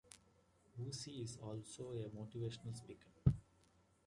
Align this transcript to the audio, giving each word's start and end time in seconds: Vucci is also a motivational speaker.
Vucci 0.75 1.21
is 1.23 1.37
also 1.43 1.91
a 1.91 2.09
motivational 2.09 2.75
speaker. 2.75 3.05